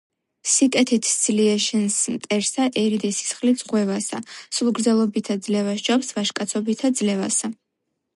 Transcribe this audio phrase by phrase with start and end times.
[0.51, 4.21] „სიკეთით სძლიე შენს მტერსა, ერიდე სისხლით ზღვევასა:
[4.61, 7.53] სულგრძელობითა ძლევა სჯობს ვაჟკაცობითა ძლევასა.“